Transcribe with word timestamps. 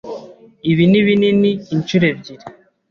Ibi 0.71 0.83
ni 0.89 0.99
binini 1.05 1.51
inshuro 1.73 2.05
ebyiri. 2.11 2.45